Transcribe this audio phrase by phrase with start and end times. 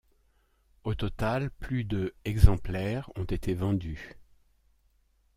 [0.83, 4.15] Au total, plus de exemplaires ont été vendus.